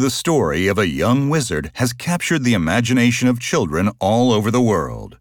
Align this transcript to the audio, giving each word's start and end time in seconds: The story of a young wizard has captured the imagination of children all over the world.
The 0.00 0.08
story 0.08 0.66
of 0.66 0.78
a 0.78 0.88
young 0.88 1.28
wizard 1.28 1.72
has 1.74 1.92
captured 1.92 2.42
the 2.42 2.54
imagination 2.54 3.28
of 3.28 3.38
children 3.38 3.90
all 3.98 4.32
over 4.32 4.50
the 4.50 4.58
world. 4.58 5.18